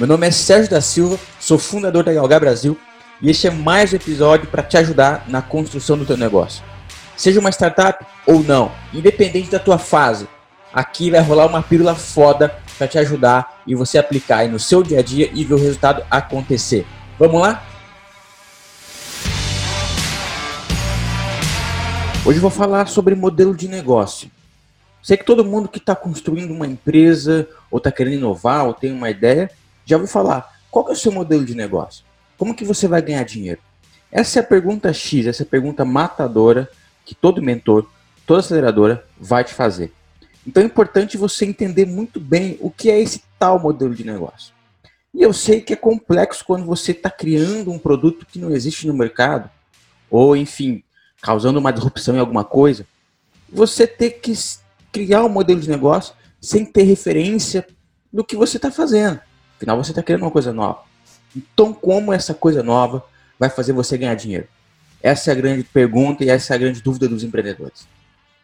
[0.00, 2.74] Meu nome é Sérgio da Silva, sou fundador da Galgar Brasil
[3.20, 6.64] e este é mais um episódio para te ajudar na construção do teu negócio.
[7.18, 10.26] Seja uma startup ou não, independente da tua fase,
[10.72, 14.82] aqui vai rolar uma pílula foda para te ajudar e você aplicar aí no seu
[14.82, 16.86] dia a dia e ver o resultado acontecer.
[17.18, 17.62] Vamos lá?
[22.24, 24.30] Hoje eu vou falar sobre modelo de negócio.
[25.02, 28.92] Sei que todo mundo que está construindo uma empresa, ou está querendo inovar, ou tem
[28.92, 29.50] uma ideia,
[29.90, 30.60] já vou falar.
[30.70, 32.04] Qual é o seu modelo de negócio?
[32.38, 33.60] Como que você vai ganhar dinheiro?
[34.10, 36.70] Essa é a pergunta X, essa é a pergunta matadora
[37.04, 37.88] que todo mentor,
[38.26, 39.92] toda aceleradora vai te fazer.
[40.46, 44.54] Então é importante você entender muito bem o que é esse tal modelo de negócio.
[45.12, 48.86] E eu sei que é complexo quando você está criando um produto que não existe
[48.86, 49.50] no mercado,
[50.08, 50.82] ou enfim,
[51.20, 52.86] causando uma disrupção em alguma coisa,
[53.48, 54.32] você ter que
[54.92, 57.66] criar um modelo de negócio sem ter referência
[58.12, 59.20] do que você está fazendo.
[59.60, 60.84] Afinal, você está criando uma coisa nova.
[61.36, 63.04] Então, como essa coisa nova
[63.38, 64.48] vai fazer você ganhar dinheiro?
[65.02, 67.86] Essa é a grande pergunta e essa é a grande dúvida dos empreendedores.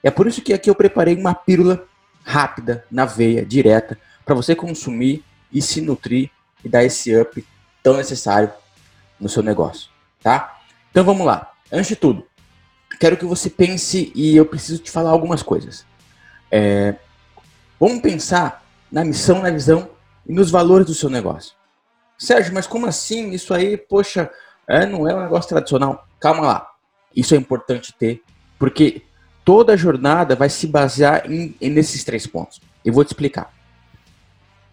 [0.03, 1.83] É por isso que aqui eu preparei uma pílula
[2.23, 6.29] rápida, na veia, direta, para você consumir e se nutrir
[6.63, 7.43] e dar esse up
[7.83, 8.51] tão necessário
[9.19, 9.89] no seu negócio,
[10.23, 10.61] tá?
[10.91, 11.51] Então vamos lá.
[11.73, 12.27] Antes de tudo,
[13.01, 15.87] quero que você pense e eu preciso te falar algumas coisas.
[16.51, 16.95] É,
[17.81, 19.96] vamos pensar na missão, na visão
[20.29, 21.55] e nos valores do seu negócio.
[22.19, 23.31] Sérgio, mas como assim?
[23.31, 24.31] Isso aí, poxa,
[24.69, 26.07] é, não é um negócio tradicional.
[26.19, 26.71] Calma lá.
[27.15, 28.23] Isso é importante ter,
[28.59, 29.03] porque
[29.45, 32.61] toda a jornada vai se basear em, em nesses três pontos.
[32.85, 33.53] Eu vou te explicar.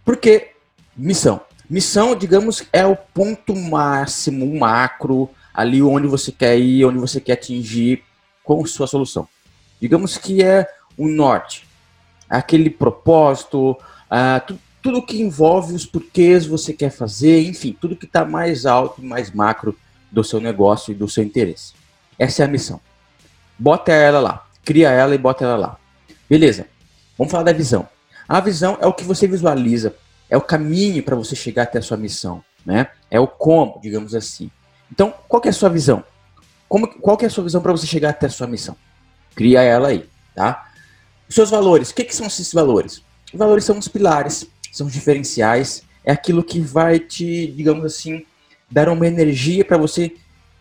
[0.04, 0.52] Porque
[0.96, 1.42] missão.
[1.70, 7.34] Missão, digamos, é o ponto máximo, macro, ali onde você quer ir, onde você quer
[7.34, 8.04] atingir
[8.44, 9.28] com sua solução.
[9.80, 11.68] Digamos que é o norte,
[12.30, 18.06] aquele propósito, uh, tu, tudo que envolve os porquês você quer fazer, enfim, tudo que
[18.06, 19.76] está mais alto, mais macro
[20.12, 21.74] do seu negócio e do seu interesse.
[22.20, 22.82] Essa é a missão.
[23.58, 25.78] Bota ela lá, cria ela e bota ela lá.
[26.30, 26.68] Beleza,
[27.18, 27.88] vamos falar da visão.
[28.28, 29.96] A visão é o que você visualiza,
[30.30, 32.88] é o caminho para você chegar até a sua missão, né?
[33.10, 34.52] É o como, digamos assim.
[34.92, 36.04] Então, qual é a sua visão?
[36.68, 38.76] Como, qual é a sua visão para você chegar até a sua missão?
[39.34, 40.70] Cria ela aí, tá?
[41.30, 43.02] Os seus valores, o que, que são esses valores?
[43.32, 48.26] Os valores são os pilares, são diferenciais, é aquilo que vai te, digamos assim,
[48.70, 50.14] dar uma energia para você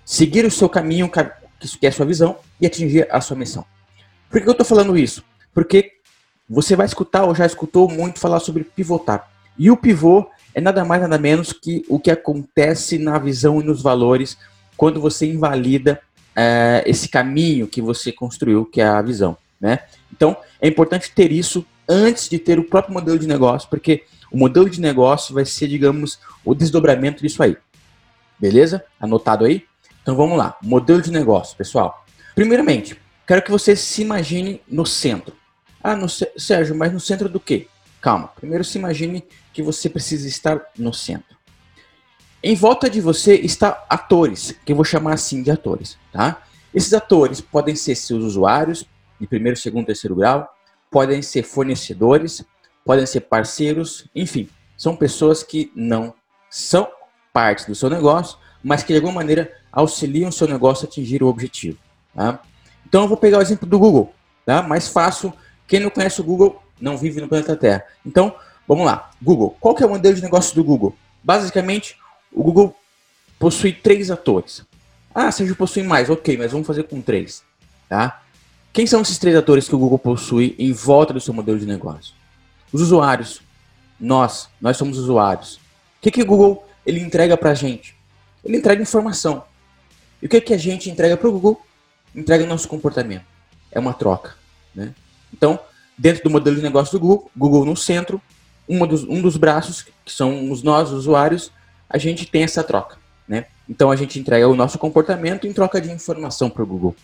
[0.04, 3.64] seguir o seu caminho, que é a sua visão, e atingir a sua missão.
[4.30, 5.24] Por que eu estou falando isso?
[5.54, 5.92] Porque
[6.48, 9.30] você vai escutar ou já escutou muito falar sobre pivotar.
[9.58, 13.64] E o pivô é nada mais nada menos que o que acontece na visão e
[13.64, 14.36] nos valores
[14.76, 16.00] quando você invalida
[16.36, 19.36] é, esse caminho que você construiu, que é a visão.
[19.60, 19.78] Né?
[20.12, 24.38] Então, é importante ter isso antes de ter o próprio modelo de negócio, porque o
[24.38, 27.56] modelo de negócio vai ser, digamos, o desdobramento disso aí.
[28.38, 28.84] Beleza?
[28.98, 29.64] Anotado aí?
[30.02, 30.56] Então vamos lá.
[30.62, 32.04] Modelo de negócio, pessoal.
[32.34, 35.36] Primeiramente, quero que você se imagine no centro.
[35.82, 37.68] Ah, no, Sérgio, mas no centro do quê?
[38.00, 38.28] Calma.
[38.28, 41.36] Primeiro se imagine que você precisa estar no centro.
[42.42, 46.42] Em volta de você está atores, que eu vou chamar assim de atores, tá?
[46.74, 48.84] Esses atores podem ser seus usuários
[49.20, 50.52] de primeiro, segundo, terceiro grau,
[50.92, 52.44] podem ser fornecedores,
[52.84, 56.14] podem ser parceiros, enfim, são pessoas que não
[56.50, 56.86] são
[57.32, 61.22] parte do seu negócio, mas que de alguma maneira auxiliam o seu negócio a atingir
[61.22, 61.78] o objetivo.
[62.14, 62.40] Tá?
[62.86, 64.14] Então eu vou pegar o exemplo do Google,
[64.44, 64.62] tá?
[64.62, 65.32] mais fácil.
[65.66, 67.84] Quem não conhece o Google não vive no planeta Terra.
[68.04, 68.34] Então,
[68.68, 69.10] vamos lá.
[69.22, 69.56] Google.
[69.58, 70.94] Qual que é o modelo de negócio do Google?
[71.22, 71.96] Basicamente,
[72.30, 72.76] o Google
[73.38, 74.66] possui três atores.
[75.14, 76.10] Ah, Sérgio possui mais.
[76.10, 77.42] Ok, mas vamos fazer com três.
[77.88, 78.21] Tá?
[78.72, 81.66] Quem são esses três atores que o Google possui em volta do seu modelo de
[81.66, 82.14] negócio?
[82.72, 83.42] Os usuários.
[84.00, 84.48] Nós.
[84.60, 85.56] Nós somos usuários.
[85.56, 85.60] O
[86.00, 87.94] que, que o Google ele entrega para a gente?
[88.42, 89.44] Ele entrega informação.
[90.22, 91.60] E o que, que a gente entrega para o Google?
[92.14, 93.24] Entrega nosso comportamento.
[93.70, 94.34] É uma troca.
[94.74, 94.94] Né?
[95.32, 95.60] Então,
[95.98, 98.20] dentro do modelo de negócio do Google, Google no centro,
[98.68, 101.52] um dos, um dos braços, que são os nós, os usuários,
[101.88, 102.96] a gente tem essa troca.
[103.28, 103.46] Né?
[103.68, 106.96] Então a gente entrega o nosso comportamento em troca de informação para o Google.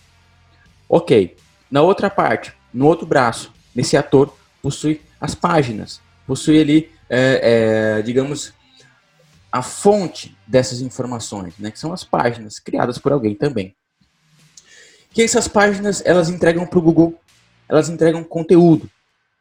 [0.88, 1.36] Ok.
[1.70, 8.02] Na outra parte, no outro braço, nesse ator, possui as páginas, possui ali, é, é,
[8.02, 8.52] digamos,
[9.50, 13.74] a fonte dessas informações, né, que são as páginas criadas por alguém também.
[15.10, 17.18] Que essas páginas elas entregam para o Google,
[17.68, 18.90] elas entregam conteúdo,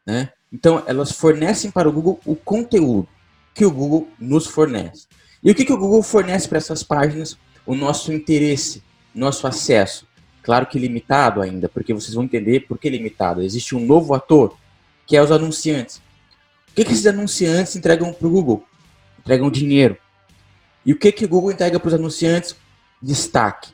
[0.06, 0.32] né?
[0.50, 3.06] Então elas fornecem para o Google o conteúdo
[3.54, 5.06] que o Google nos fornece.
[5.42, 7.36] E o que, que o Google fornece para essas páginas?
[7.66, 8.82] O nosso interesse,
[9.14, 10.06] nosso acesso.
[10.48, 13.42] Claro que limitado ainda, porque vocês vão entender por que limitado.
[13.42, 14.56] Existe um novo ator,
[15.06, 15.98] que é os anunciantes.
[16.70, 18.64] O que, que esses anunciantes entregam para o Google?
[19.18, 19.98] entregam dinheiro.
[20.86, 22.56] E o que, que o Google entrega para os anunciantes?
[23.02, 23.72] Destaque.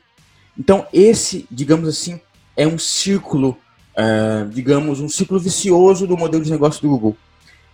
[0.59, 2.19] Então, esse, digamos assim,
[2.57, 3.57] é um círculo,
[3.97, 7.15] uh, digamos, um ciclo vicioso do modelo de negócio do Google.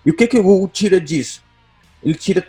[0.05, 1.41] E o que, que o Google tira disso?
[2.03, 2.47] Ele tira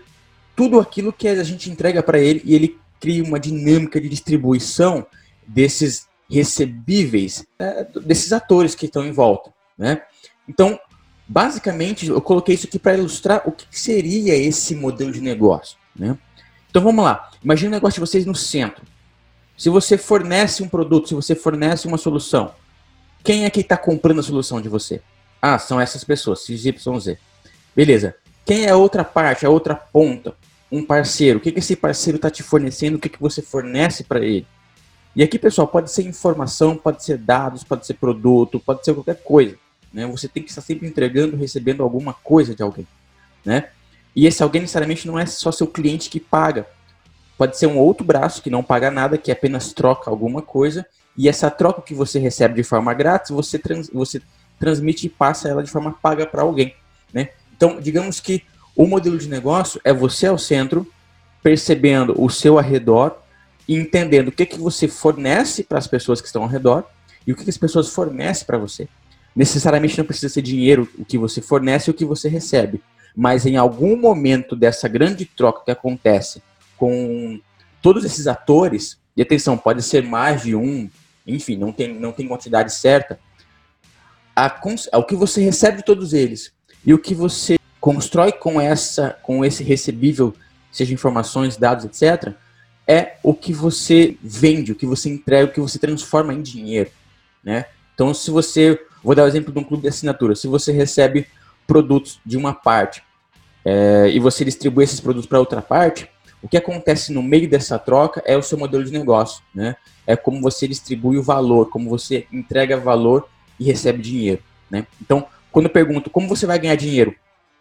[0.54, 5.06] tudo aquilo que a gente entrega para ele e ele cria uma dinâmica de distribuição
[5.48, 9.52] desses recebíveis, uh, desses atores que estão em volta.
[9.76, 10.00] Né?
[10.48, 10.80] Então,
[11.28, 15.76] basicamente, eu coloquei isso aqui para ilustrar o que seria esse modelo de negócio.
[15.94, 16.16] Né?
[16.70, 17.30] Então vamos lá.
[17.44, 18.82] Imagina o negócio de vocês no centro.
[19.58, 22.54] Se você fornece um produto, se você fornece uma solução,
[23.22, 25.02] quem é que está comprando a solução de você?
[25.40, 27.18] Ah, são essas pessoas, XYZ.
[27.76, 28.14] Beleza.
[28.44, 30.34] Quem é a outra parte, a outra ponta?
[30.70, 31.38] Um parceiro.
[31.38, 32.96] O que, que esse parceiro está te fornecendo?
[32.96, 34.46] O que, que você fornece para ele?
[35.14, 39.22] E aqui, pessoal, pode ser informação, pode ser dados, pode ser produto, pode ser qualquer
[39.22, 39.56] coisa.
[39.92, 40.06] Né?
[40.06, 42.86] Você tem que estar sempre entregando, recebendo alguma coisa de alguém.
[43.44, 43.68] Né?
[44.16, 46.66] E esse alguém necessariamente não é só seu cliente que paga.
[47.36, 50.86] Pode ser um outro braço que não paga nada, que apenas troca alguma coisa.
[51.16, 54.22] E essa troca que você recebe de forma grátis, você, trans, você
[54.58, 56.74] transmite e passa ela de forma paga para alguém.
[57.12, 57.30] Né?
[57.54, 58.42] Então, digamos que
[58.74, 60.86] o modelo de negócio é você ao centro,
[61.42, 63.16] percebendo o seu arredor
[63.68, 66.84] e entendendo o que, que você fornece para as pessoas que estão ao redor
[67.26, 68.88] e o que, que as pessoas fornecem para você.
[69.34, 72.82] Necessariamente não precisa ser dinheiro o que você fornece e o que você recebe,
[73.16, 76.42] mas em algum momento dessa grande troca que acontece
[76.76, 77.40] com
[77.80, 80.88] todos esses atores, e atenção, pode ser mais de um,
[81.26, 83.18] enfim, não tem, não tem quantidade certa,
[84.34, 84.60] a,
[84.98, 86.52] o que você recebe de todos eles
[86.84, 90.34] e o que você constrói com essa com esse recebível,
[90.70, 92.34] seja informações, dados, etc.,
[92.86, 96.90] é o que você vende, o que você entrega, o que você transforma em dinheiro,
[97.42, 97.66] né?
[97.94, 101.26] Então, se você, vou dar o exemplo de um clube de assinatura, se você recebe
[101.66, 103.02] produtos de uma parte
[103.64, 106.08] é, e você distribui esses produtos para outra parte,
[106.42, 109.76] o que acontece no meio dessa troca é o seu modelo de negócio, né?
[110.04, 113.28] É como você distribui o valor, como você entrega valor
[113.60, 114.84] e recebe dinheiro, né?
[115.00, 117.14] Então, quando eu pergunto como você vai ganhar dinheiro,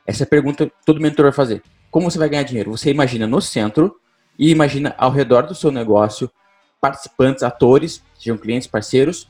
[0.05, 1.61] essa é pergunta todo mentor vai fazer.
[1.91, 2.71] Como você vai ganhar dinheiro?
[2.71, 3.95] Você imagina no centro
[4.37, 6.29] e imagina ao redor do seu negócio
[6.79, 9.27] participantes, atores, sejam clientes, parceiros,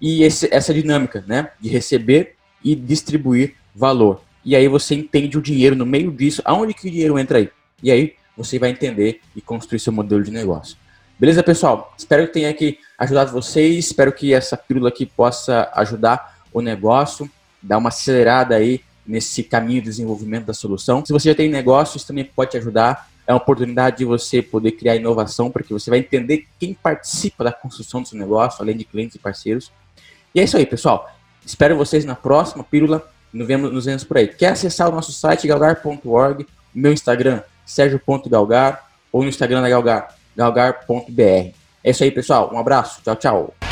[0.00, 4.22] e esse, essa dinâmica, né, de receber e distribuir valor.
[4.44, 7.50] E aí você entende o dinheiro no meio disso, aonde que o dinheiro entra aí?
[7.82, 10.76] E aí você vai entender e construir seu modelo de negócio.
[11.18, 11.94] Beleza, pessoal?
[11.96, 17.30] Espero que tenha aqui ajudado vocês, espero que essa pílula aqui possa ajudar o negócio,
[17.62, 21.04] dar uma acelerada aí nesse caminho de desenvolvimento da solução.
[21.04, 23.08] Se você já tem negócio, isso também pode te ajudar.
[23.26, 27.52] É uma oportunidade de você poder criar inovação, porque você vai entender quem participa da
[27.52, 29.72] construção do seu negócio, além de clientes e parceiros.
[30.34, 31.10] E é isso aí, pessoal.
[31.44, 33.06] Espero vocês na próxima pílula.
[33.32, 34.28] Nos vemos, nos vemos por aí.
[34.28, 41.54] Quer acessar o nosso site galgar.org, meu Instagram, sergio.galgar, ou no Instagram da Galgar, galgar.br.
[41.84, 42.50] É isso aí, pessoal.
[42.52, 43.00] Um abraço.
[43.02, 43.63] Tchau, tchau.